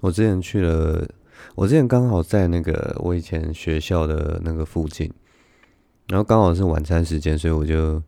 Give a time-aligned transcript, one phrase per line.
[0.00, 1.08] 我之前去了，
[1.54, 5.10] 我之前刚好在那个我以前学校的那个附近，
[6.08, 8.02] 然后刚好是晚餐时间，所以我就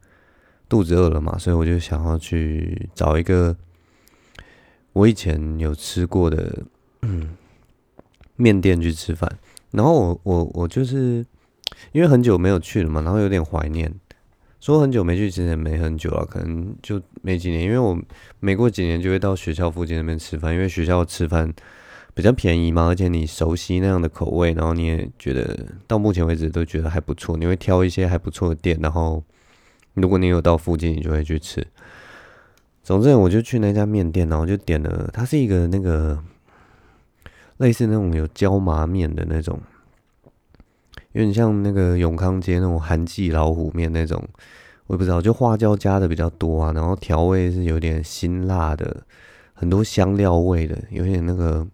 [0.68, 3.56] 肚子饿了嘛，所以我就想要去找一个
[4.92, 6.62] 我以前有吃过的
[8.36, 9.38] 面店去吃饭。
[9.70, 11.24] 然后我我我就是
[11.92, 13.92] 因为很久没有去了嘛，然后有点怀念。
[14.60, 17.62] 说很久没去，其实也没很久了，可能就没几年。
[17.62, 17.96] 因为我
[18.40, 21.52] 每过几年就会到学校附近那边吃饭，因为学校吃饭
[22.12, 25.56] 比较便宜嘛，而且你熟悉那样的口味，然后你也觉得
[25.86, 27.36] 到目前为止都觉得还不错。
[27.36, 29.22] 你会挑一些还不错的店，然后
[29.94, 31.64] 如果你有到附近，你就会去吃。
[32.82, 36.18] 总之，我就去那家面店，然后就点了，它是一个那个
[37.58, 39.60] 类似那种有椒麻面的那种。
[41.12, 44.22] 有点像那个永康街那种韩记老虎面那种，
[44.88, 49.04] 我也不知道，就花椒加的比较多啊，然后调味是有点辛辣的，
[49.52, 51.66] 很多香料味的，有点那个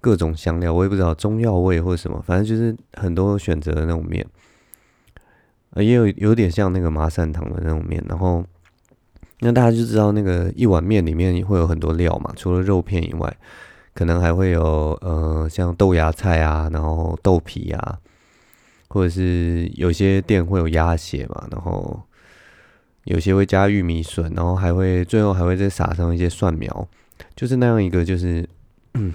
[0.00, 4.24] 各种香料，我也不知道中药味或者什么，反正就是很多选择的那种面，
[5.74, 8.44] 也有有点像那个麻善堂的那种面，然后
[9.40, 13.36] 那大家就知道那个一碗面里面会有很多料嘛，除了肉片以外，
[13.94, 17.98] 可能还会有呃像豆芽菜啊，然后豆皮啊。
[18.88, 22.02] 或者是有些店会有鸭血嘛，然后
[23.04, 26.88] 有些会加玉米笋，然后还会最后还会再撒上一些蒜苗，
[27.34, 28.48] 就是那样一个就是
[28.94, 29.14] 嗯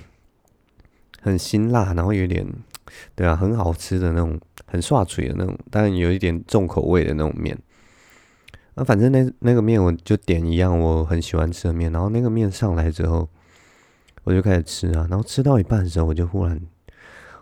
[1.21, 2.45] 很辛辣，然后有点
[3.15, 7.57] 对啊很好吃的那种很刷嘴的那种，但有一点重口味的那种面。
[8.75, 13.27] 啊，反正那那个面我就点一样我很喜欢吃的面，然后那个面上来之后，
[14.23, 16.57] 我就开始吃啊，然后吃到一半的时候，我就忽然。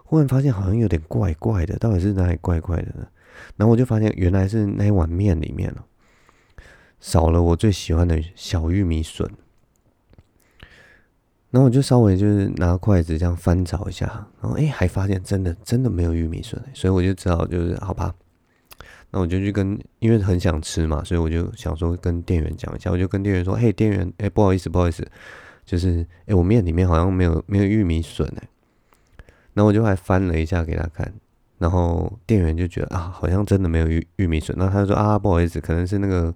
[0.10, 3.08] 忽然发现好像有点怪怪的，到底是哪里怪怪的呢？
[3.58, 5.72] 然后我就发现原来是那一碗面里面
[7.00, 9.30] 少了我最喜欢的小玉米笋。
[11.52, 14.08] 然后我就稍微就是拿筷子这样翻找一下，
[14.42, 18.12] 然后哎，还发现真的真的没有玉米笋，所以我就只好就是好吧，
[19.12, 25.08] 那我就去跟，因为很想吃嘛，所以我就想说跟店员讲一下，我就跟店员说，嘿，店员，哎，不好意思，不好意思，
[25.66, 28.50] 就是哎，我面里面好像没有没有玉米笋哎。
[29.60, 31.14] 然后我就还翻了一下给他看，
[31.58, 34.56] 然后店员就觉得啊，好像真的没有玉玉米笋。
[34.58, 36.34] 那他就说啊，不好意思，可能是那个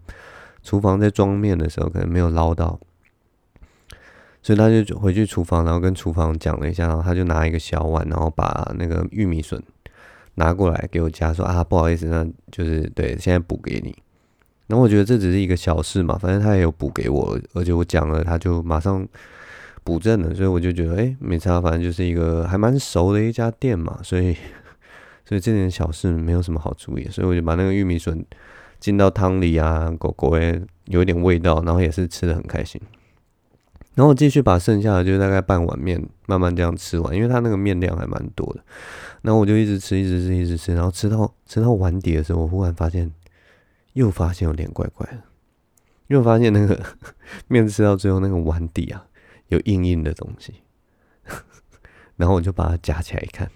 [0.62, 2.78] 厨房在装面的时候可能没有捞到，
[4.42, 9.64] 所以他就回去厨房，然后跟厨房讲了一下，然后他就拿一个小碗，然后把那个玉米笋
[10.36, 13.96] 拿过来给我夹，说啊，不好意思，那就是对，现在补给你。
[14.68, 19.08] 然后我觉得这只是一个小事嘛，反正他也有补给我，而且我讲了，他就马上。
[19.84, 24.36] 补正的，所以我就觉得，哎、欸，没差，反正就是一个还蛮熟的一家店嘛，所以，
[25.26, 28.26] 所以这点小事没有什么好注意，所以我就把那个玉米笋
[28.80, 32.82] 浸到汤里啊，狗狗也有一点味道，然后也是吃得很开心。
[33.96, 38.64] 然后我继续把剩下的就大概半碗面慢慢这样吃完，因为它那个面量还蛮多的。
[39.22, 43.12] 然后我就一直吃，一直吃，一直吃，然后吃到吃到碗底的时候，我忽然发现，
[43.94, 45.20] 又发现有点怪怪的，
[46.08, 46.82] 又发现那个
[47.48, 49.06] 面吃到最后那个碗底啊。
[49.54, 50.62] 有硬硬的东西，
[52.18, 53.50] 然后我就把它夹起来看，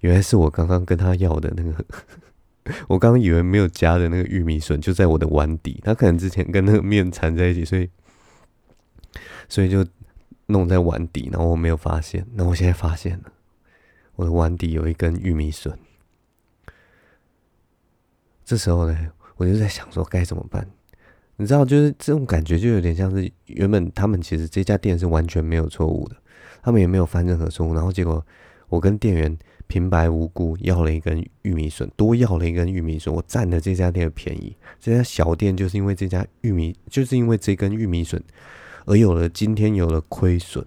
[0.00, 1.84] 原来是我刚刚跟他要的那个，
[2.88, 7.88] 我刚刚以为没有夹的那个玉米笋就在我的碗底，他可能之前跟那个面缠在一起，所以
[9.48, 9.86] 所以就
[10.46, 13.32] 弄在碗底，然后我没有发现，那我现在发现了，
[14.16, 15.78] 我的碗底有一根玉米笋，
[18.44, 20.68] 这时候呢，我就在想说该怎么办。
[21.38, 26.16] 你知道，就是这种感觉，就有点像是原本他们其实这家店是完全没有错误的，
[26.62, 28.24] 他们也没有犯任何错误，然后结果
[28.70, 29.36] 我跟店员
[29.66, 34.56] 平白无故要了一根玉米笋，多要了一根玉米笋，我占了这家店的便宜。
[34.80, 38.22] 这家小店就是因为这家玉米，就是因为这根玉米笋
[38.86, 40.64] 而有了今天有了亏损。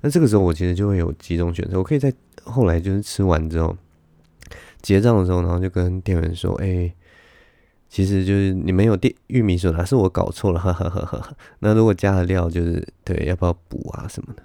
[0.00, 2.10] 那这个时候我其实就会有几种选择，我可以在
[2.44, 3.76] 后来就是吃完之后
[4.80, 6.90] 结账的时候，然后就跟店员说：“哎。”
[7.96, 11.36] 其实就是你没有电玉米笋，还是我搞错了， 哈哈哈哈哈。
[11.60, 14.42] 那如果加了料，就是对，要不要补啊什么的？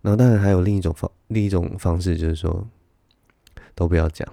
[0.00, 2.66] 然后当然还有另一种方，另一种方式就是说，
[3.74, 4.26] 都不要讲，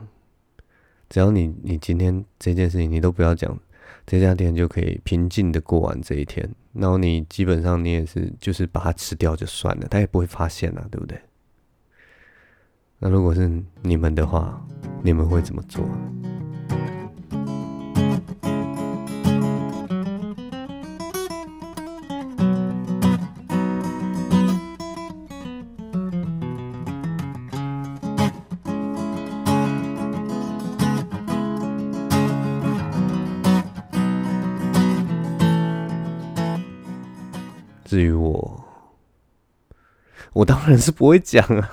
[1.09, 3.59] 只要你你今天这件事情你都不要讲，
[4.07, 6.49] 这家店就可以平静的过完这一天。
[6.71, 11.19] 然后你基本上你也是就是把它吃掉就算了，他也不会发现啊，对不对？
[12.99, 14.65] 那如果是你们的话，
[15.03, 15.83] 你们会怎么做？
[37.85, 38.65] 至于我，
[40.33, 41.71] 我当然是不会讲啊。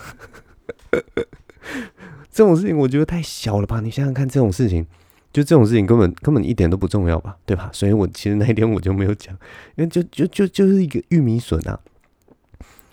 [2.30, 3.80] 这种事情我觉得太小了吧？
[3.80, 4.86] 你想想看，这种事情，
[5.32, 7.36] 就这种事情根本根本一点都不重要吧？
[7.44, 7.68] 对吧？
[7.72, 9.34] 所以我其实那一天我就没有讲，
[9.76, 11.78] 因为就就就就是一个玉米笋啊。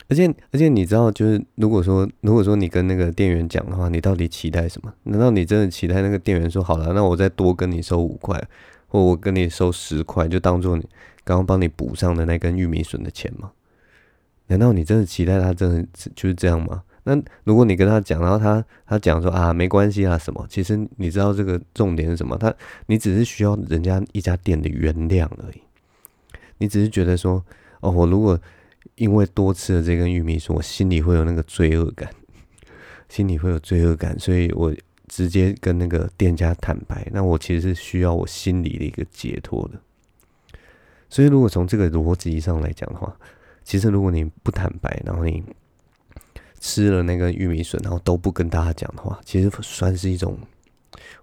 [0.10, 4.92] 而且而且你知道，就是如果说如果说你跟那个店员讲的话，你到底期待什么？
[5.04, 8.44] 难道你真的期待那个店员说好了，那我再多跟你收五块，
[8.88, 10.86] 或我跟你收十块，就当做你
[11.30, 13.52] 刚刚帮你补上的那根玉米笋的钱吗？
[14.48, 16.82] 难道你真的期待他真的就是这样吗？
[17.04, 22.36] 那如果你跟他讲，然后他他讲说啊没关系啊什么，其实你知道这个重点是什么？
[22.36, 22.52] 他
[22.88, 25.62] 你只是需要人家一家店的原谅而已，
[26.58, 27.46] 你只是觉得说
[27.82, 28.40] 哦，我如果。
[28.96, 32.10] 因为多吃了这根玉米笋，我心里会有那个罪恶感，
[33.08, 34.74] 心里会有罪恶感，所以我
[35.08, 37.08] 直接跟那个店家坦白。
[37.12, 39.80] 那我其实是需要我心里的一个解脱的。
[41.10, 43.16] 所以，如果从这个逻辑上来讲的话，
[43.64, 45.44] 其实如果你不坦白，然后你
[46.60, 50.38] 吃了那个玉米笋，然后都不跟大家讲的话，其实算是一种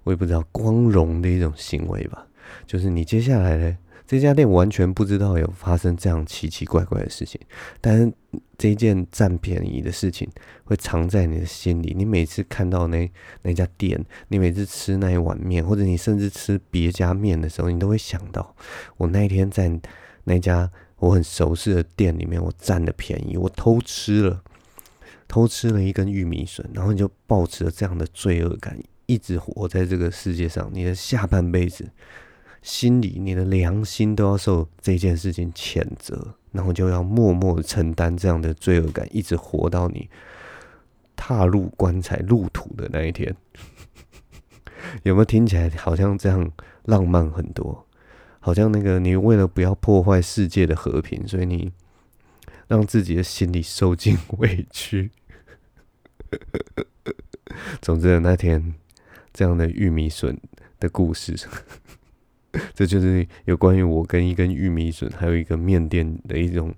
[0.02, 2.26] 我也不知道光荣的一种行为吧。
[2.66, 3.78] 就是你接下来呢？
[4.06, 7.40] 这家店完全不知道有发生这样奇奇怪怪的事情，
[7.80, 8.12] 但是
[8.56, 10.28] 这件占便宜的事情
[10.64, 11.92] 会藏在你的心里。
[11.96, 13.10] 你每次看到那
[13.42, 18.54] 那家店，你每次吃那一碗面，或者你甚至吃别家面的时候，你都会想到，
[18.96, 19.80] 我那一天在
[20.22, 24.42] 那家我很熟悉的店里面，我占了便宜，我偷吃了，
[25.26, 31.90] 偷吃了一根玉米笋，然后你就抱持了这样的罪恶感，一直活在这个世界上，你的下半辈子。
[32.66, 40.10] 心里，你的良心都要受这件事情谴责，然后就要默默承担这样的罪恶感，一直活到你
[41.14, 43.36] 踏入棺材入土的那一天。
[45.04, 46.50] 有没有听起来好像这样
[46.86, 47.86] 浪漫很多？
[48.40, 51.72] 好像那个你为了不要破坏世界的和平，所以你
[52.66, 55.12] 让自己的心里受尽委屈。
[57.80, 58.74] 总之，那天
[59.32, 60.36] 这样的玉米笋
[60.80, 61.36] 的故事。
[62.74, 66.74] 这就是有关于我跟一根玉米笋，还有一个面店的一种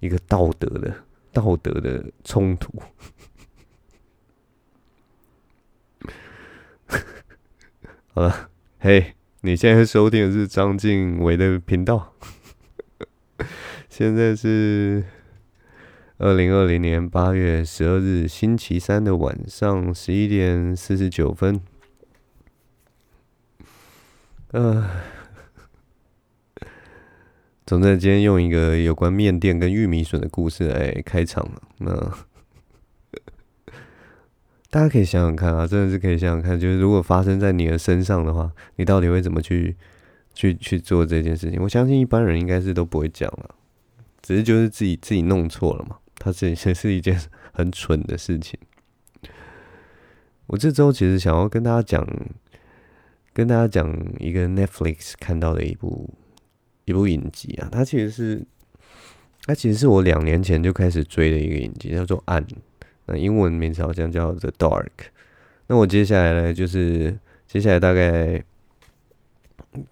[0.00, 0.94] 一个道德的
[1.32, 2.82] 道德的冲突。
[8.14, 12.12] 好了，嘿，你现在收听的是张晋唯的频道。
[13.88, 15.04] 现在是
[16.18, 21.60] 二零二零年八月十二日星期三的晚上十一点四十九分。
[24.52, 24.86] 呃，
[27.64, 31.62] 总之，今天用一个有关面店跟玉米笋的故事来开场了。
[31.78, 31.94] 那
[34.68, 39.74] 大家可以想想看啊，真的是可以想想看，就是如果发生在你的身上的话，你到底会怎么去
[40.34, 41.58] 去去做这件事情？
[41.62, 43.54] 我相信一般人应该是都不会讲了，
[44.20, 45.96] 只是就是自己自己弄错了嘛。
[46.16, 47.18] 它其实是一件
[47.54, 48.60] 很蠢的事情。
[50.48, 52.06] 我这周其实想要跟大家讲。
[53.34, 56.12] 跟大家讲一个 Netflix 看到的一部
[56.84, 58.44] 一部影集啊，它其实是
[59.46, 62.44] 它其实是我两年前就开始追的一个影集，叫做《暗》，
[63.06, 64.84] 那英文名字好像叫《The Dark》。
[65.68, 68.44] 那我接下来呢，就是接下来大概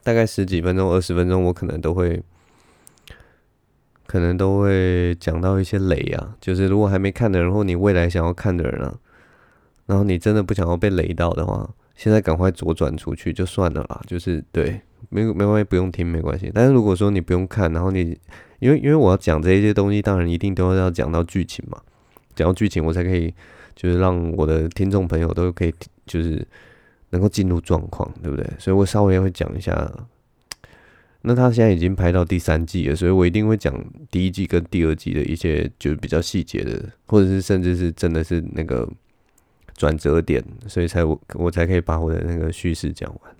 [0.02, 2.22] 大概十几分钟、二十分钟，我可能都会
[4.06, 8.98] 可能都会讲到一些雷啊，就是如果还没看的人，或你未来想要看的人啊，
[9.86, 11.70] 然后你真的不想要被雷到的话。
[12.00, 14.80] 现在赶快左转出去就算了啦，就是对，
[15.10, 16.50] 没没关系，不用听没关系。
[16.54, 18.18] 但是如果说你不用看，然后你
[18.58, 21.78] 因为因为我要讲这些东西，当然一定都要讲到剧情嘛，
[22.34, 23.34] 讲到剧情我才可以，
[23.76, 25.74] 就是让我的听众朋友都可以
[26.06, 26.42] 就是
[27.10, 28.46] 能够进入状况，对不对？
[28.58, 29.92] 所以我稍微会讲一下。
[31.20, 33.78] 那他现在已经拍到第三季了，所以我一定会讲
[34.10, 38.88] 第一季跟第二季的一些就是比较细节的，或者是甚至是真的是那个。
[39.80, 43.34] 转折点，所以才我我才可以把我的那个叙事讲完。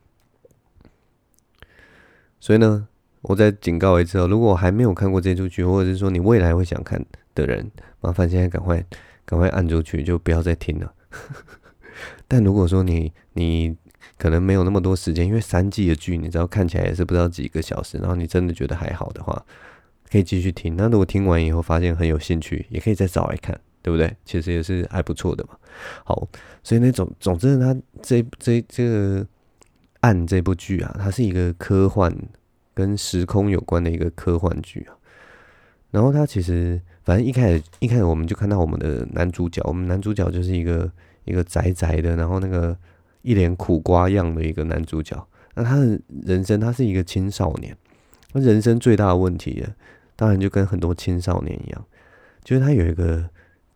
[2.41, 2.89] 所以呢，
[3.21, 7.05] 我再警告一次哦，如果还没有看过这出剧，或者是说你未来会想看
[7.35, 7.71] 的人，
[8.01, 8.83] 麻烦现在赶快
[9.27, 10.95] 赶快按出去，就不要再听了。
[12.27, 13.77] 但如果说你你
[14.17, 19.45] 可能没有那么多时间，因为三季的剧，你知道看起来也是不知道几个小时，然后你真的觉得还好的话，
[20.11, 20.75] 可以继续听。
[20.75, 23.61] 那如果听完以后发现很有兴趣，也可以再找来看。
[23.83, 24.15] 对不对？
[24.25, 25.57] 其实也是还不错的嘛。
[26.05, 26.29] 好，
[26.63, 29.27] 所以那种总之，他这这这个
[30.01, 32.15] 暗这部剧啊，它是一个科幻
[32.75, 34.93] 跟时空有关的一个科幻剧啊。
[35.91, 40.91] 然后它其实反正一开始一开始我们就看到我们的男主角，我们男主角就是一个
[41.25, 42.77] 一个宅宅的，然后那个
[43.23, 45.27] 一脸苦瓜样的一个男主角。
[45.55, 47.75] 那他的人生，他是一个青少年。
[48.33, 49.65] 那人生最大的问题，
[50.15, 51.85] 当然就跟很多青少年一样，
[52.45, 53.31] 就是他有一个。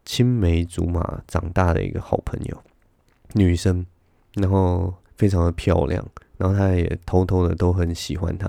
[0.04, 2.62] 青梅竹马长大的一个好朋友，
[3.32, 3.84] 女生，
[4.34, 6.06] 然后非常的漂亮，
[6.36, 8.48] 然后他也偷偷的都很喜欢她。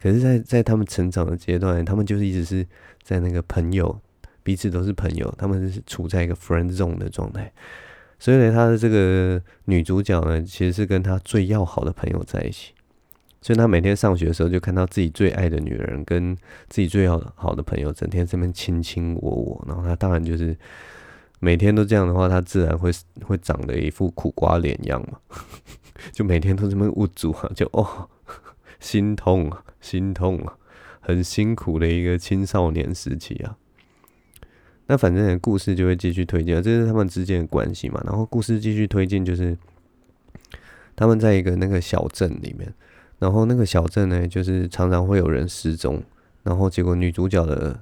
[0.00, 2.66] 可是在，在在他们成长的阶段，他们就是一直是
[3.02, 3.98] 在那个朋友，
[4.42, 7.52] 彼此都是朋友，他们是处在一个 friend zone 的状态。
[8.18, 12.74] 所以呢，他的这个女主角呢，其实是跟他最要好的朋友在一起。
[13.42, 16.36] 所以他每天上学的时候，就看到自己最爱的女人跟
[16.68, 20.54] 自己最好好的朋友整天这边卿卿我我，然后他当然就是
[21.38, 22.90] 每天都这样的话，他自然会
[23.22, 25.18] 会长得一副苦瓜脸样嘛，
[26.12, 28.08] 就每天都这么无助啊，就哦
[28.78, 30.58] 心痛啊，心痛啊，
[31.00, 33.56] 很辛苦的一个青少年时期啊。
[34.86, 38.02] 那反正故事就会继续推进，这是他们之间的关系嘛。
[38.04, 39.56] 然后故事继续推进，就是
[40.94, 42.74] 他们在一个那个小镇里面。
[43.20, 46.02] 然后那个小镇呢，就是常常会有人失踪，
[46.42, 47.78] 然后结果女主角的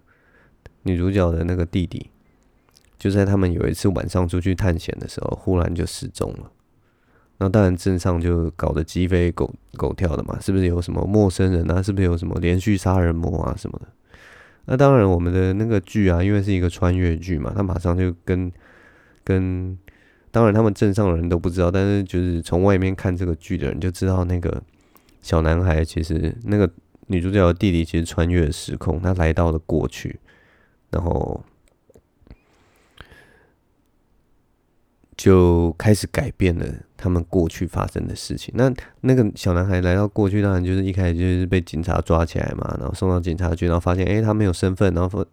[0.82, 2.10] 女主角的那个弟弟，
[2.98, 6.50] 就在他们有一次晚上出去探险的时候，忽然就失踪了。
[7.38, 11.80] 那当然镇上就搞得鸡飞狗狗跳的嘛，是不是有什么陌生人啊？
[11.80, 13.86] 是不是有什么连续杀人魔啊什么的？
[14.64, 18.50] 那当然我们的那个剧啊，因为是一个穿越剧嘛，他马上就跟
[19.22, 19.78] 跟，
[20.32, 24.60] 当然他们镇上的人都不知道，但是就是从外面看这个剧的人就知道那个。
[25.22, 26.70] 小男孩其实那个
[27.08, 30.18] 女主角的弟弟其实穿越时空，他来到了过去，
[30.90, 31.44] 然后
[35.16, 38.54] 就开始改变了他们过去发生的事情。
[38.56, 45.26] 那那个小男孩来到过去，当然就是一开始就是被警察抓起来嘛，然后送到警察局，然后发现哎、他没有身份，然后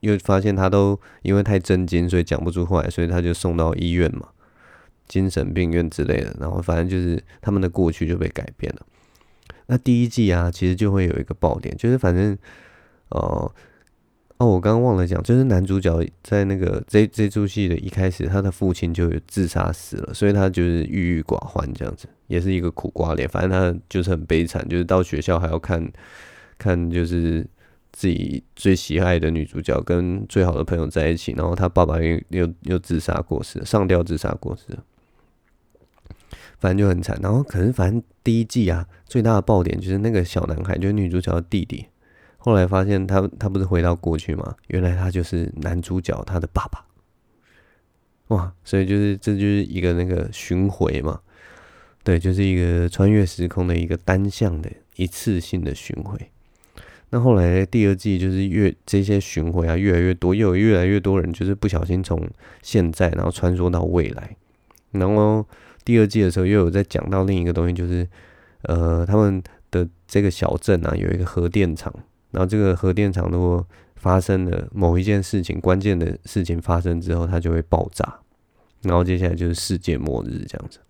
[0.00, 4.28] 又发现他都因为太震惊，所以讲不出话来，所以他就送到医院嘛，
[5.06, 6.34] 精神病院之类的。
[6.40, 8.86] 然后反正就是他们的过去就被改变了。
[9.66, 12.36] 那第一季啊，其实就会有一个爆点，就是反正，
[13.10, 13.52] 哦
[14.38, 23.26] 哦，我刚刚忘了讲，就是男主角在那个这这出戏的一开始，他的父亲就有自杀死了，所以他就是郁郁寡欢这样子，也是一个苦瓜脸。
[23.28, 25.90] 反正他就是很悲惨，就是到学校还要看，
[26.58, 27.46] 看就是
[27.92, 34.78] 自己最喜爱的女主角跟最好的朋友在一起，然后他爸爸又又又自杀过世，上吊自杀过世。
[36.58, 41.86] 反正就很惨，然后可是反正第一季啊，最大的爆点就是那个小男孩，就是女主角的弟弟。
[42.38, 44.54] 后来发现他他不是回到过去吗？
[44.68, 46.84] 原来他就是男主角他的爸爸。
[48.28, 51.20] 哇，所以就是这就是一个那个巡回嘛，
[52.02, 56.18] 对，就是一个穿越时空的一个单向的一次性的巡回。
[57.10, 62.28] 那后来第二季就是越这些巡回啊越来越多，又有越来越多人就是不小心从
[62.62, 64.36] 现在然后穿梭到未来，
[64.92, 65.46] 然后。
[65.86, 68.06] 第二季的时候，又有在讲到另一个东西，就是，
[68.62, 69.40] 呃，他们
[69.70, 71.94] 的这个小镇啊，有一个核电厂，
[72.32, 73.64] 然后这个核电厂如果
[73.94, 78.18] 发生了某一件事情，关键的事情发生之后，它就会爆炸，
[78.82, 80.80] 然后接下来就是世界末日这样子。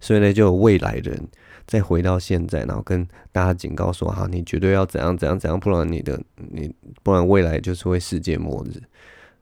[0.00, 1.28] 所以呢，就有未来人
[1.66, 8.82] 再回到现在，然后跟大家警告说：哈，你绝对要怎样怎样怎样，不然你的你，不然未来就是会世界末日。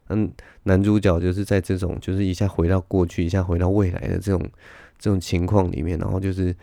[0.08, 0.30] 嗯，
[0.62, 4.40] 男主角就是在这种就是一下回到过去，一下回到未来的这种
[4.98, 6.54] 这种情况里面，然后就是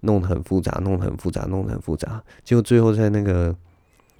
[0.00, 2.22] 弄得很复杂，弄得很复杂，弄得很复杂。
[2.44, 3.56] 结果最后在那个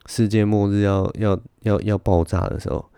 [0.07, 2.91] 世界末日要要要要爆炸的时候，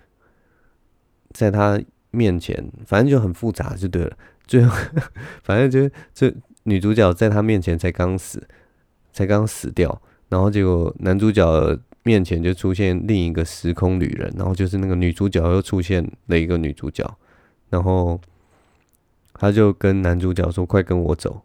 [1.33, 4.17] 在他面前，反正就很复杂，就对了。
[4.47, 4.77] 最后，
[5.43, 8.47] 反正就这女主角在他面前才刚死，
[9.13, 11.79] 才刚死掉，然后结果男主角。
[12.05, 17.09] 面前就出现另一个时空旅人，然后就是那个女主角又出现了一个女主角，
[17.71, 18.21] 然后
[19.35, 21.43] 他就跟男主角说：“快跟我走，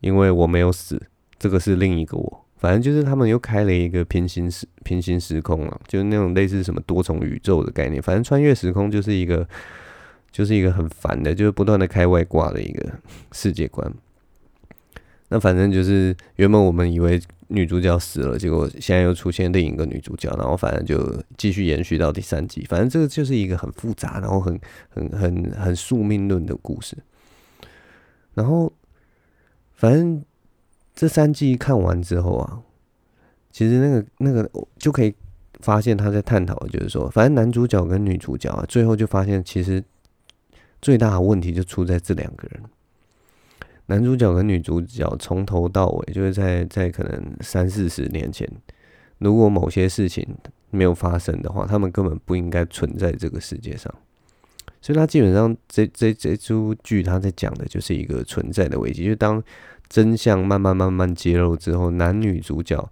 [0.00, 1.00] 因为我没有死，
[1.38, 8.02] 这个是另一个我。”反正就是他们又开了一个平行时平行时空了，就是那种类似什么多重宇宙的概念。
[8.02, 9.48] 反正穿越时空就是一个
[10.32, 12.92] 就是一个很烦的，就是不断的开外挂的一个
[13.30, 13.92] 世界观。
[15.28, 17.20] 那反正就是原本我们以为。
[17.52, 22.64] 女主角死了，结果现在又出现另一个女主角，然后反正就继续延续到第三季。
[22.68, 26.96] 反正这个就是一个很复杂，然后很很很很宿命论的故事。
[28.34, 28.72] 然后，
[29.74, 30.24] 反正
[30.94, 32.62] 这三季看完之后啊，
[33.50, 35.12] 其实那个那个就可以
[35.58, 39.82] 发现他在探讨就是说，反正男主角跟女主角啊，最后就发现其实
[40.80, 42.62] 最大的问题就出在这两个人。
[43.90, 48.48] 男主角跟女主角从头到尾，就是在在可能三四十年前，
[49.18, 50.24] 如果某些事情
[50.70, 53.92] 没有发生的话，他们根本不应该存在这个世界上。
[54.80, 59.04] 所以，他基本上这这这出剧他在讲的就是一个存在的危机。
[59.06, 59.42] 就当
[59.88, 62.88] 真相慢慢慢慢揭露之后，男女主角，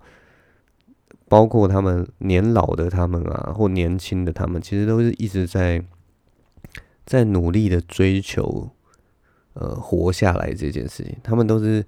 [1.29, 5.81] 包括他们年老的他们啊，或年轻的他们，其实都是一直在
[7.07, 8.69] 在努力的追求，
[9.61, 11.17] 呃，活下来这件事情。
[11.21, 11.85] 他们都是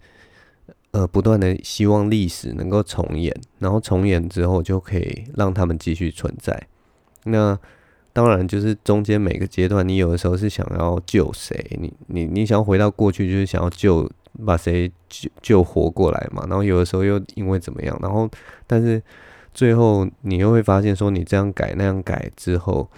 [0.91, 6.67] 呃不断的希望历史能够重演，然后重演之后就可以让他们继续存在。
[7.27, 7.57] 那
[8.12, 14.11] 当然就是中间每个阶段，你有的时候是想要救谁，你你你想要回到过去，就是想要救
[14.45, 16.45] 把谁救救活过来嘛。
[16.49, 18.29] 然后有的时候又因为怎么样，然后
[18.67, 19.00] 但是
[19.55, 22.89] 最后你又会发现说，你这样改那样改之后。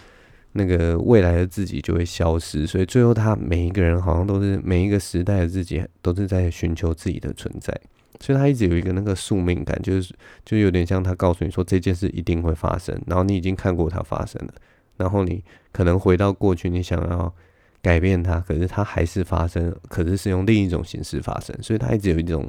[0.54, 7.74] 那个未来的自己就会消失，所以最后他每一个人好像都是每一个时代的自己都是在寻求自己的存在，
[8.20, 14.52] 所以他一直有一个那个宿命感，就是就有点像他告诉你说这件事一定会发生，然后你已经看过它发生了，
[14.98, 15.42] 然后你
[15.72, 17.34] 可能回到过去，你想要
[17.80, 22.46] 改变它，可是它还是发生，可是是用另一种形式发生，所以他一直有一种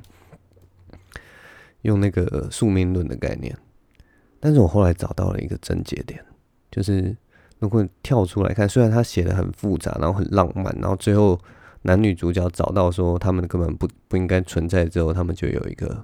[1.84, 3.58] 用那个宿命论的概念，
[4.42, 6.22] 但是我后来找到了一个症结点，
[6.70, 7.16] 就是。
[7.64, 11.40] 如果跳出来看，虽然他写的很复杂，然后很浪漫，然后最后
[11.84, 16.04] 男女主角找到说他们根本不不应该存在之后，他们就有一个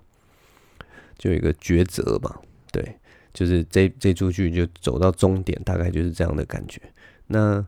[1.17, 2.39] 就有一个抉择吧。
[2.71, 2.97] 对，
[3.33, 6.81] 就是这这出剧就走到终点，大概就是这样的感觉。
[7.27, 7.65] 那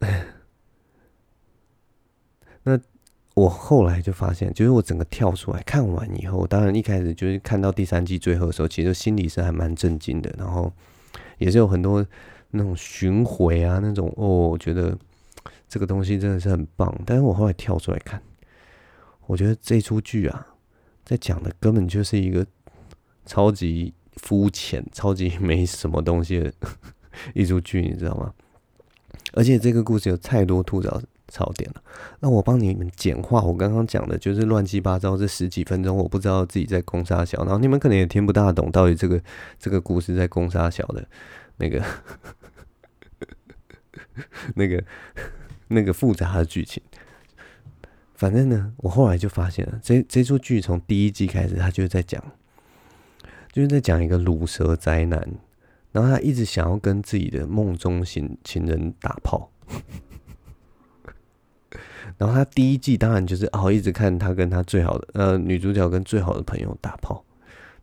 [2.64, 2.80] 那
[3.34, 10.72] 我后来就发现，就是我整个跳出来看完以后，当然一开始就是看到第三季最后的时候，其实心里是还蛮震惊的，然后。
[11.38, 12.06] 也是有很多
[12.50, 14.96] 那种巡回啊，那种哦，我觉得
[15.68, 16.94] 这个东西真的是很棒。
[17.04, 18.22] 但是我后来跳出来看，
[19.26, 20.46] 我觉得这出剧啊，
[21.04, 22.46] 在讲的根本就是一个
[23.26, 26.52] 超级肤浅、超级没什么东西的
[27.34, 28.32] 一出剧，你知道吗？
[29.32, 31.00] 而且这个故事有太多吐槽
[31.34, 31.82] 槽点了。
[32.20, 39.20] 那我帮你们简化，我刚刚讲的就是乱七八糟这十几分钟，我不知道自己在攻杀小，然后你们可能也听不大懂到底这个
[39.58, 41.04] 这个故事在攻杀小的
[41.56, 41.84] 那个
[44.54, 44.84] 那个
[45.66, 46.80] 那个复杂的剧情。
[48.14, 52.22] 反正呢，我后来就发现了，这这出剧从第一季开始，他就在讲，
[53.52, 55.20] 就是在讲一个卤蛇宅男，
[55.90, 59.50] 然后他一直想要跟自己的梦中情情人打炮。
[62.24, 67.22] 然后他第一季当然就是哦，一直看他跟他最好的呃女主角跟最好的朋友打炮，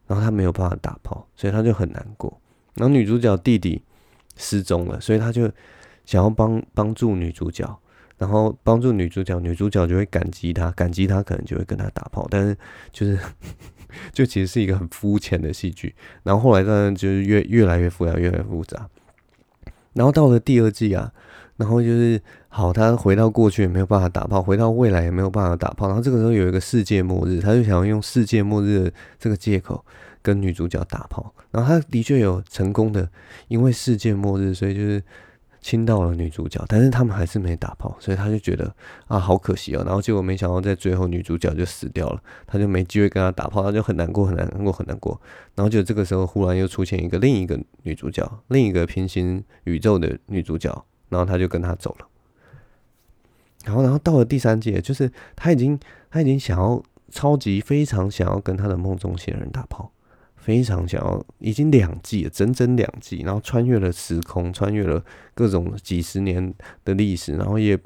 [0.07, 2.41] 然后他没有办法打炮，所以他就很难过。
[2.73, 3.79] 然后女主角弟弟
[4.37, 5.43] 失踪了，所以他就
[6.05, 7.79] 想要帮帮助女主角，
[8.17, 12.57] 然后帮助女主角，女主角就会感激他，感激他可能就会跟他打炮，但是
[12.91, 13.19] 就是
[14.11, 15.93] 就其实是一个很肤浅的戏剧。
[16.23, 18.89] 然后后来当然就是越越来越复杂，越来越复杂。
[19.93, 21.13] 然后到了第二季啊。
[21.57, 22.19] 然后就是
[22.53, 25.87] 好，他回到过去也没有办法打炮，回到未来也没有办法打炮。
[25.87, 29.83] 然后这个时候有一个世界末日，他就想要用世界末日的这个借口
[30.21, 31.33] 跟女主角打炮。
[31.49, 33.09] 然后他的确有成功的，
[33.47, 35.01] 因为世界末日，所以就是
[35.61, 38.75] 亲到了女主角，但是他们还是没打炮，所以他就觉得
[39.07, 39.83] 啊，好可惜哦。
[39.85, 45.17] 然后结果没想到在最后女主角就死掉了，他就没机会跟他打炮，他就很难过，很难过，很难过。
[45.55, 50.85] 然后就这个时候忽然又出现一个另一个女主角，另一个平行宇宙的女主角。
[51.07, 52.07] 然后他就跟他走了，
[53.65, 59.91] 然后，然后到了第三季，就是他已经他已经想要超级非常想要跟他的梦中情人打炮，
[60.35, 67.77] 非常想要，已经两季了，整整两季，然后穿越了时空，穿越了各种几十年的历史，然后也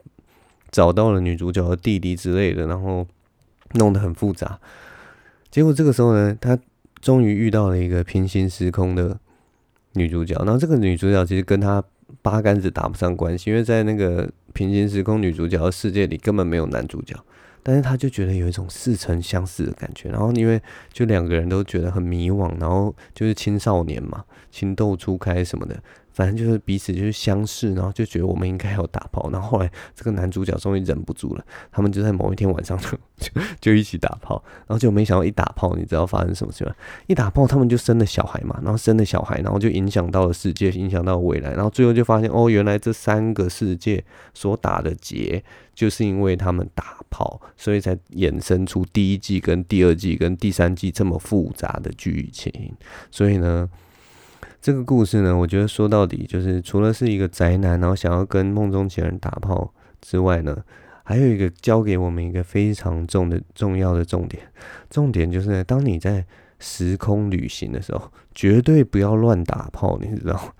[0.71, 3.05] 找到了女主角的弟弟之类的，然后
[3.73, 4.59] 弄得很复杂。
[5.49, 6.57] 结果这个时候呢，他
[7.01, 9.19] 终于遇到了一个平行时空的
[9.93, 11.83] 女主角，然后这个女主角其实跟他。
[12.21, 17.13] 八竿子打不上关系，因为在那个平行时空女主角的世界里根本没有男主角，
[17.61, 20.61] 但是他就觉得有一种似曾相识的感觉，然后因为
[20.93, 25.75] 就两个人都觉得很迷惘，然后就是青少年嘛，情窦初开什么的。
[26.15, 29.29] 反正就是彼此就是相视，然后就觉得我们应该要打炮。
[29.31, 34.41] 然后后来这个男主角终于忍不住了，他们就在某一天晚上 就就就一起打炮。
[34.59, 36.73] 然后就没想到一打炮，你知道发生什么事吗？
[37.07, 38.57] 一打炮，他们就生了小孩嘛。
[38.63, 41.51] 然后生了小孩，然后就影响到了世界，影响到未来。
[41.51, 44.01] 然后最后就发现哦，原来这三个世界
[44.33, 52.73] 所打的结，就是因为他们打炮，所以才衍生出第一季跟第二季跟第三季这么复杂的剧情。
[53.11, 53.69] 所以呢。
[54.65, 60.57] 这个故事呢，我觉得说到底就是除了是一个宅男，然后想要跟梦中情人打炮之外呢，
[61.03, 64.41] 还有一个教给我们一个非常重的重要的重点。
[64.89, 66.25] 重点就是，当你在
[66.57, 70.55] 时空旅行的时候，绝对不要乱打炮，你知道？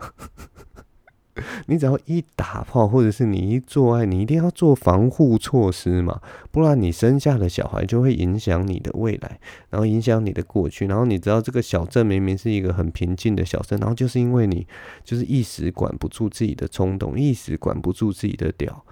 [1.67, 6.21] 你只要一打炮，或者是你一做爱，你一定要做防护措施嘛，
[6.51, 10.87] 不然你生下的小孩就会影响你的未来，然后影响你的过去。
[10.87, 14.65] 然后你知道这个小镇明明是一个很平静的小镇，然后就是因为你
[15.03, 18.85] 就是一时管不住自己的冲动，一时管不住自己的屌，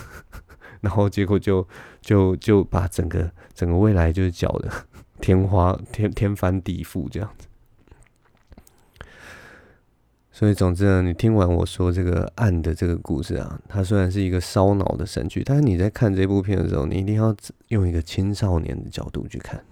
[0.80, 1.66] 然后结果就
[2.00, 4.70] 就就把整个整个未来就是搅得
[5.20, 7.46] 天花天天翻地覆这样子。
[10.40, 17.36] 所以，总之呢，你听完我说这个暗的这个故事啊，它虽然是一个烧脑的神剧，但是你在看这部片的时候，你一定要
[17.68, 19.62] 用一个青少年的角度去看。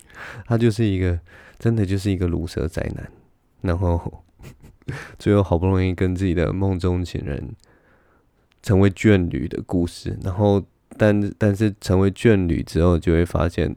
[0.44, 1.18] 他就是一个
[1.58, 3.10] 真的就是一个鲁蛇宅男，
[3.62, 4.22] 然后
[5.18, 7.56] 最后好不容易跟自己的梦中情人
[8.62, 10.14] 成为眷侣的故事。
[10.22, 10.62] 然后，
[10.98, 13.74] 但但是成为眷侣之后，就会发现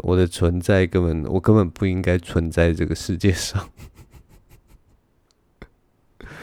[0.00, 3.70] 我的存在根本我根本不应该存在这个世界上。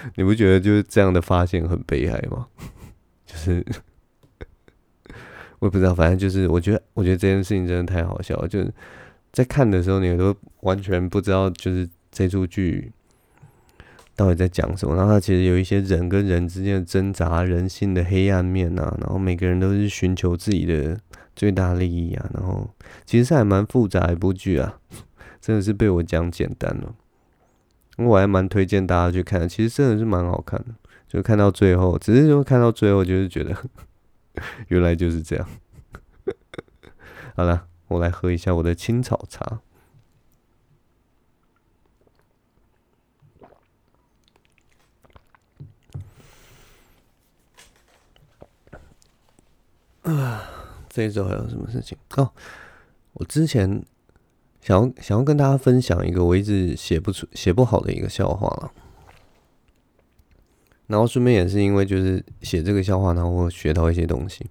[0.16, 2.48] 你不觉得就是这样的发现很悲哀吗？
[3.26, 3.66] 就是
[5.60, 8.48] 我也不知道，反正就是我觉得，我觉得这件事情真的太好笑了。
[8.48, 8.74] 就是
[9.32, 12.92] 在看的时候，你都完全不知道，就是这出剧
[14.16, 14.96] 到底在讲什么。
[14.96, 18.98] 然后它其实有一些人跟人之间的挣扎、人性的黑暗面啊。
[19.00, 21.00] 然后每个人都是寻求自己的
[21.36, 22.30] 最大利益啊。
[22.34, 22.70] 然后
[23.06, 24.80] 其实还蛮复杂的一部剧啊，
[25.40, 26.96] 真的是被我讲简单了。
[28.06, 30.68] 我还蛮推荐大家去看，其实真的是蛮好看的。
[31.08, 33.56] 就看到最后，只是说看到最后，就是觉得
[34.70, 35.48] 原来就是这样。
[37.36, 39.60] 好了，我来喝一下我的青草茶。
[50.04, 50.50] 啊，
[50.90, 51.98] 这一周还有什么事情？
[52.16, 52.32] 哦，
[53.14, 53.84] 我之前。
[54.62, 58.72] 想要想要跟大家分享一个我一直写不出、写不好的一个笑话了，
[60.88, 64.46] 然后顺便也是因为就是写这个笑话，然后我学到一些东西。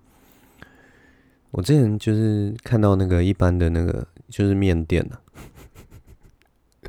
[1.53, 5.21] 我之前就是看到那个一般的那个就是面店啊，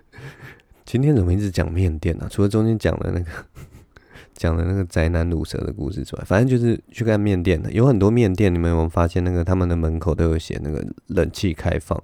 [0.85, 2.27] 今天怎么一直讲面店呢？
[2.29, 3.31] 除了中间讲的那个
[4.33, 12.01] 讲的那个宅男鲁蛇的故事之外，反正就是去看面店的，有很多面店，你们有没有发现那个他们的门口都有写那个冷气开放？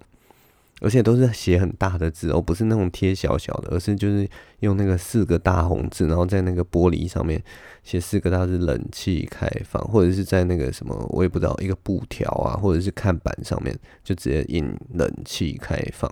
[0.80, 7.42] 而且都是写很大的字哦，不是那种贴小小的，而是就是用那个四个大红字，然后在那个玻璃上面
[7.84, 16.12] 写四个大字“冷气开放”，或者是在那个什么我也不知道一个布条啊，或者是看板上面就直接印“冷气开放”。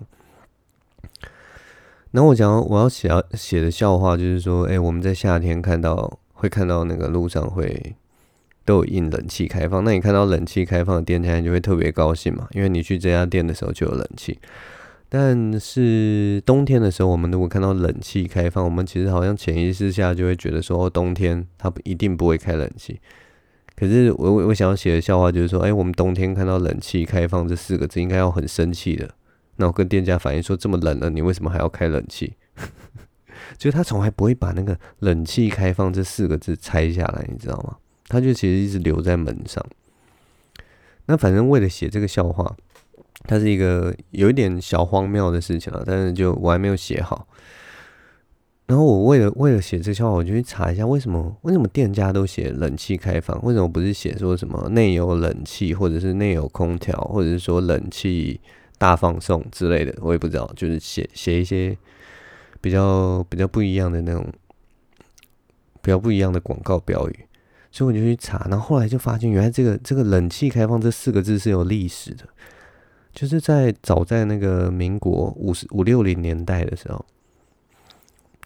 [2.12, 7.96] 然后我讲我要写写的笑话就是说，哎，我们在夏天看到会看到那个路上会。
[8.66, 14.40] 都有印冷气开放，那你看到冷气开放的店家，你就会特别高兴嘛，因为你去这家店的时候就有冷气。
[15.08, 23.00] 但是冬天的时候，我们如果看到冷气开放，我们其实好像潜意识下就会觉得说，冬天它一定不会开冷气。
[23.78, 29.10] 可是我我想要写的笑话就是说，哎，我们冬天看到冷气开放这四个字，应该要很生气的。
[29.58, 32.34] 那我跟店家反映说，这么冷了，你为什么还要开冷气？
[33.58, 37.78] 就是他从来不会把那个冷气开放这四个字拆下来，你知道吗？
[38.08, 39.66] 他就其实一直留在门上。
[41.08, 42.56] 那反正为了写这个笑话，
[43.28, 47.28] 它是一个有一点小荒谬的事情了，但是就我还没有写好。
[48.68, 58.42] 然后我为了为了写这笑话，我就去查一下为什么为什么店家都写冷气开放，为什么不是写说什么内有冷气，或者是内有空调，或者是说冷气
[58.80, 61.78] 大放送之类的，我也不知道，就是写写一些
[62.60, 64.26] 比较比较不一样的那种
[65.84, 67.25] 比较不一样的广告标语。
[67.76, 72.24] 所以我就去查，然后后来就发现，原来这个这个冷气开放这四个字是有历史的，
[73.12, 77.06] 就是在早在那个民国五十五六零年代的时候，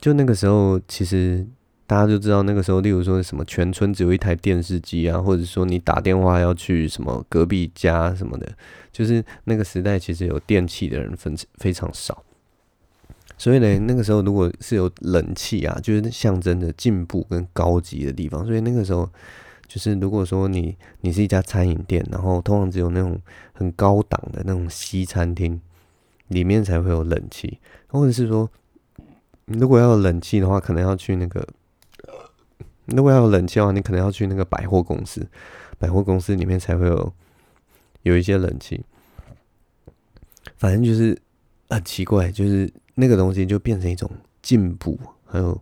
[0.02, 1.46] 就那个时候，其实
[1.86, 8.52] 大家就知道那个时候，例如说什么全村只有一台电视机啊，或者说你打电话要去什么隔壁家什么的，
[8.92, 12.24] 就是那个时代其实有电器的人分非常少。
[13.40, 18.46] 所以呢，那个时候如果是有冷气啊，就是象征着进步跟高级的地方。
[18.46, 19.10] 所以那个时候，
[19.66, 23.18] 就是如果说你你是一家餐饮店，然后通常只有那种
[23.54, 25.58] 很高档的那种西餐厅，
[26.28, 28.52] 里面才会有冷气，或者是说，
[29.46, 31.48] 如果要有冷气的话，可能要去那个，
[32.88, 35.26] 如果要有冷气的话，你可能要去那个百货公司，
[35.78, 37.14] 百货公司里面才会有
[38.02, 38.84] 有一些冷气。
[40.58, 41.18] 反正就是
[41.70, 42.70] 很奇怪，就是。
[43.00, 44.10] 那个东西就变成一种
[44.42, 45.60] 进步，还有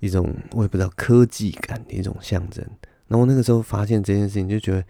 [0.00, 2.64] 一种我也不知道科技感的一种象征。
[3.06, 4.84] 然后那个时候发现这件事情，就觉得，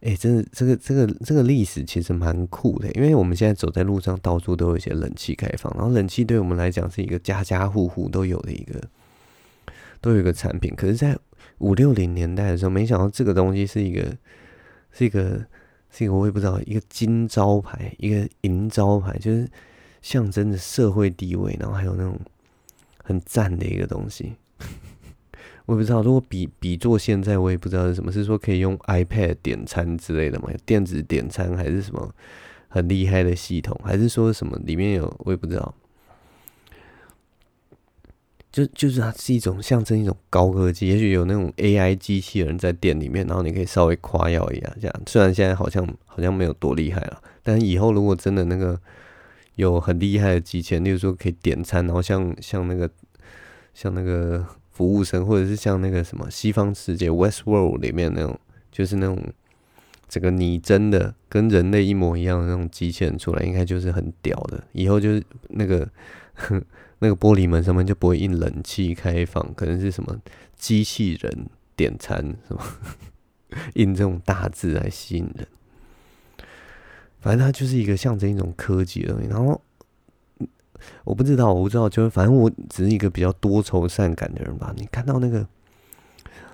[0.00, 2.90] 哎、真的，这个这个这个历史其实蛮酷的。
[2.92, 8.80] 因为我们现在走在路上，到处都有一些冷气开放，然后冷气对我们来讲是一个家家户户都有的一个
[10.00, 10.74] 都有一个产品。
[10.76, 11.18] 可是，在
[11.58, 14.16] 五六零年代的时候，没想到这个东西是一个，
[14.92, 15.44] 是一个，
[15.90, 19.48] 是一个我也不知道，一个金招牌，一个银招牌，就是
[20.08, 22.18] 象征着社会地位，然后还有那种
[23.04, 24.32] 很赞的一个东西。
[25.66, 30.48] 我也不知道，如果比比作现在，我也不知道是什么，是说可以用 iPad 点餐之类的吗？
[30.64, 32.10] 电子点餐还是什么
[32.68, 33.78] 很厉害的系统？
[33.84, 35.74] 还是说什么里面有我也不知道。
[38.50, 45.02] 就就是它是一种象征一种高科技，也许有那种 AI 机器人在店里面，然后你可以稍微夸耀一下，这样。
[45.06, 48.80] 虽然现在好像好像没有多厉害了，但以后如果真的那个
[49.58, 52.90] 有很厉害的机器人，例如说可以点餐，然后像像那个
[53.74, 54.44] 像那个。
[54.78, 58.38] 服务生，或者是像那个什么西方世界《Westworld》里面那种，
[58.70, 59.20] 就是那种
[60.08, 64.62] 整个拟真的跟人类一模一样的那种机器人出来，应该就是很屌的。
[64.70, 65.90] 以后就是那个
[67.00, 70.16] 那个玻璃门上面就不会印冷气开放，可能是什么
[70.54, 72.62] 机器人点餐什么
[73.74, 75.48] 印这种大字来吸引人。
[77.20, 79.60] 反正它就是一个象征一种科技的东西，然后。
[81.02, 84.72] 我不知道，我不知道，就是反正我只是一个比较多愁善感的人吧。
[84.76, 85.44] 你看到那个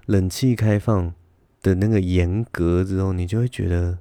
[0.06, 1.12] 冷气开放
[1.60, 3.98] 的那个严格之后，你就会觉得，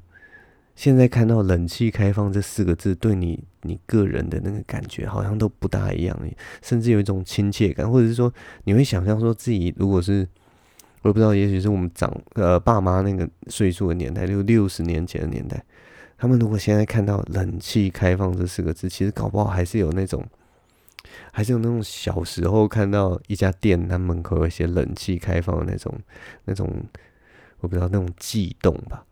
[0.75, 6.17] 现在看到“冷气开放”这四个字，对你你个人的那个感觉好像都不大一样，
[6.61, 10.25] 甚至有一种亲切感，或者是说，你会想象说自己如果是，
[11.01, 15.61] 我也不知道，也许是我们长呃爸妈那个岁数的年代，就六十年前的年代。
[16.17, 20.25] 他们如果现在看到“冷气开放”这四个字，其实搞不好还是有那种，
[21.31, 25.93] 还是有那种小时候看到一家店，它门口有一些冷气开放的那种、
[26.45, 26.69] 那种，
[27.59, 29.05] 我不知道那种悸动吧。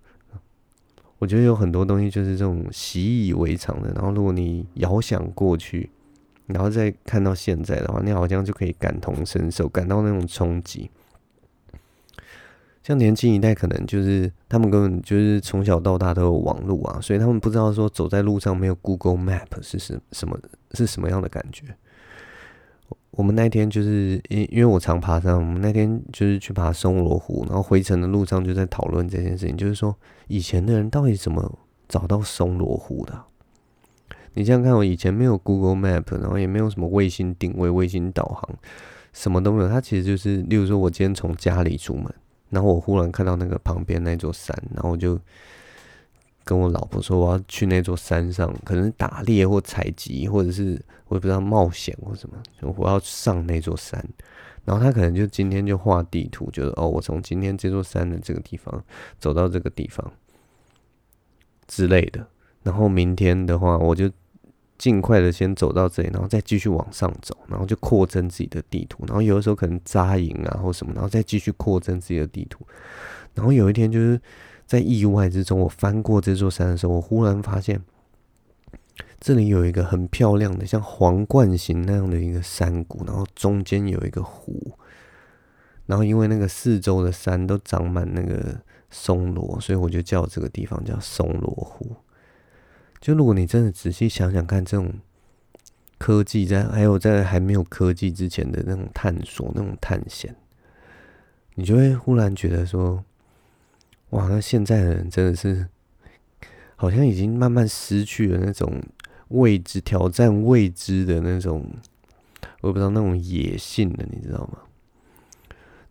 [1.19, 5.89] 我觉得有很多东西就是这种习以为常的，然后如果你遥想过去，
[6.47, 10.89] 然后再看到现在的话，你好像就可以感同身受，感到那种冲击。
[12.83, 20.39] 像年轻一代，可能就是他们根本就是从小到大都有网络啊，所以他们不知道说走在路上没有 Google Map 是什什么
[20.73, 21.65] 是什么样的感觉。
[23.11, 29.95] 我们那天就是因因为我常爬山，我们那天就是去爬松罗湖，然后回程的路上就在讨论这件事情，就是说
[30.27, 33.21] 以前的人到底怎么找到松罗湖的？
[34.33, 38.49] 你想想看，我以前没有 Google Map，然后也没有什么卫星定位、卫星导航，
[39.11, 39.67] 什么都没有。
[39.67, 42.05] 它其实就是，例如说我今天从家里出门。
[42.51, 45.19] 然后我忽然看到那个旁边那座山，然后我就
[46.43, 52.35] 跟我老婆说，我要去那座山上，可能打猎或采集，或者是我也不知道冒险或什么，
[52.77, 54.07] 我要上那座山。
[54.63, 58.83] 然后他可能就今天就画地图，就是哦，我从今天这座山的这个地方
[59.17, 60.13] 走到这个地方
[61.67, 62.27] 之类的。
[62.61, 64.07] 然后明天的话，我就。
[64.81, 69.03] 尽快的先走到这里，然后再继续往上走，然后就扩增自己的地图。
[69.05, 72.65] 然后有的时候可能扎营啊或什么，然后再继续扩增自己的地图。
[73.35, 74.19] 然后有一天就是
[74.65, 77.79] 在意外之中，我翻过这座山的时候，我忽然发现
[79.19, 84.71] 这里有一个很漂亮的像皇冠形那样的一个山谷，然后中间有一个湖。
[85.85, 91.95] 然后因为那个四周的山都长满那个松萝，所以我就叫这个地方叫松萝湖。
[93.01, 94.93] 就如果你真的仔细想想看，这种
[95.97, 100.35] 科技在还有在还没有科技之前的那种探索、那种探险，
[101.55, 103.03] 你就会忽然觉得说，
[104.11, 105.67] 哇，那现在的人真的是
[106.75, 108.79] 好像已经慢慢失去了那种
[109.29, 111.65] 未知、挑战未知的那种，
[112.61, 114.59] 我也不知道那种野性了，你知道吗？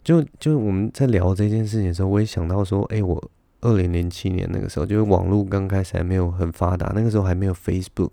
[0.05, 3.31] 就就我们在聊这件事情的时候，我也想到说，哎，我。
[3.61, 8.11] 二零零七年那个时候，就是网络刚开始还没有很发达，那个时候还没有 Facebook，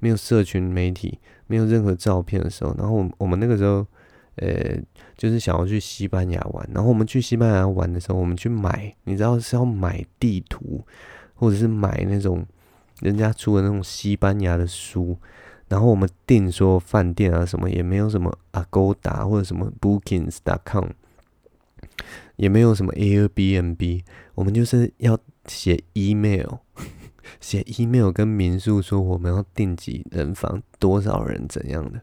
[0.00, 3.86] 没有社群媒体，没有任何照片的时候，然后我们那个时候，
[4.36, 4.76] 呃，
[5.16, 10.84] 就是想要去西班牙玩，然后我们去西班牙玩的时候，我们去买，你知道是要买地图，
[11.34, 12.44] 或者是买那种
[13.00, 15.16] 人家出的那种西班牙的书，
[15.68, 20.90] 然后我们订说饭店啊什么，也没有什么 Agoda 或者什么 Bookings.com。
[22.36, 24.02] 也没有什么 Airbnb，
[24.34, 26.58] 我们就是要写 email，
[27.40, 32.00] 写 email 跟民宿说我们要订几人房，多少人怎样的，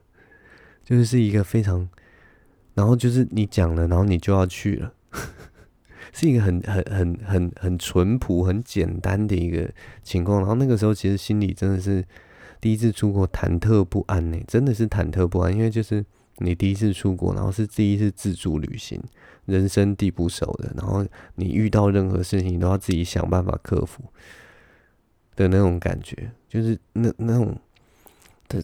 [0.84, 1.88] 就是一个非常，
[2.74, 4.94] 然后就是你讲了，然后你就要去了，
[6.14, 9.70] 是一个很很很很很淳朴、很简单的一个
[10.04, 10.40] 情况。
[10.40, 12.06] 然后那个时候其实心里真的是
[12.62, 16.06] 第一次出国，忐忑不安呢，真的是忐忑不安，因为就是
[16.38, 19.02] 你第一次出国，然后是第一次自助旅行。
[19.50, 24.04] 人生地不熟的，然后你遇到任何事情，你都要自己想办法克服
[25.36, 27.58] 的那种感觉，就是那那种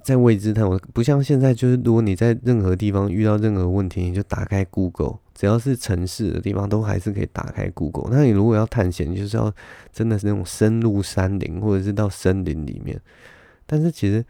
[0.04, 8.10] 在未知探索，不像现在，就是如果你在任何地方遇到任何问题，你就打开 Google，只要是城市的地方，都还是可以打开 Google。
[8.10, 9.54] 那你如果要探险，就是要
[9.94, 13.00] 真的是那种深入山林，或者是到森林里面。
[13.68, 14.26] 但是其实，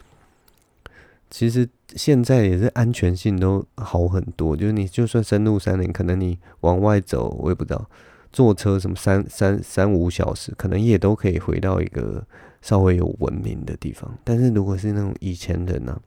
[1.30, 7.90] 其实现在也是安全性都好很多，就是你就算深入山林，可能你往外走，我也不知道，
[8.32, 12.26] 坐车什么三三三五小时，可能也都可以回到一个。
[12.62, 16.02] 稍微有文明的地方，但是如果是那种以前人呢、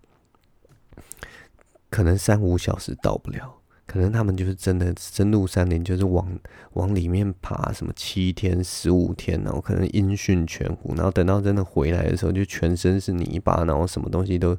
[1.88, 3.54] 可能三五小时到不了，
[3.86, 6.28] 可能他们就是真的深入山林，就是往
[6.72, 14.58] 往里面爬，什么七天、十五天，然后可能音讯全无，然后等到真的回来的时候，就全身是泥巴，然后什么东西都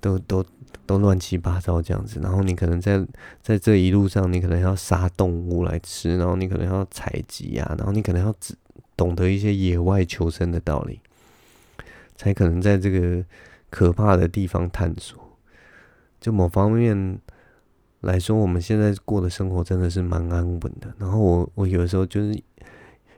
[0.00, 0.44] 都都
[0.86, 3.06] 都乱七八糟这样子，然后你可能在
[3.42, 8.54] 在这一路上，你可能要杀动物来吃，然后你可能要采集啊，然后你可能要只。
[8.96, 11.00] 懂得一些野外求生的道理，
[12.16, 13.24] 才可能在这个
[13.70, 15.18] 可怕的地方探索。
[16.20, 17.18] 就某方面
[18.02, 20.92] 来说，我们现在过的生活真的是蛮安稳的。
[20.98, 22.38] 然后我我有的时候就是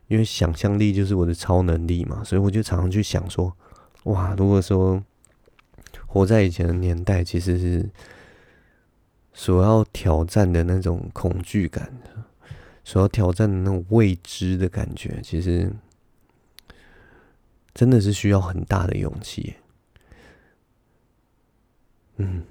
[0.07, 3.53] 因为想象力就是我的超能力嘛，所以我就常常去想说，
[4.05, 5.03] 哇，如果说
[6.13, 7.89] 活在以前的年代，其实是
[9.33, 11.91] 所要挑战的那种恐惧感。
[12.85, 15.73] 所要挑战的那种未知的感觉，其实
[17.73, 19.55] 真的是需要很大的勇气。
[22.17, 22.43] 嗯，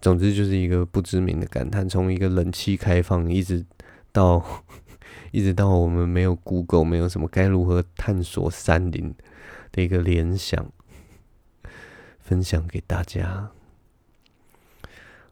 [0.00, 3.64] 总之就是一个不知名的感叹，从一个冷气开放，一直
[4.10, 4.44] 到
[5.30, 9.14] 一直到我们没有 Google，没有什么该如何探索山林
[9.70, 10.72] 的一个联想，
[12.24, 13.50] 分享给大家。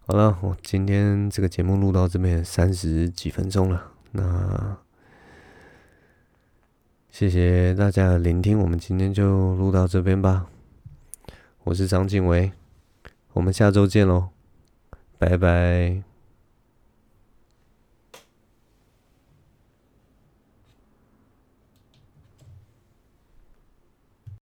[0.07, 3.90] 好了，我今天这个节目录到这边三十几分钟了。
[4.11, 4.76] 那
[7.11, 10.46] 谢谢大家的聆听，我们今天就录到这边吧。
[11.64, 12.52] 我是张静维，
[13.33, 14.28] 我们下周见喽，
[15.18, 16.12] 拜拜。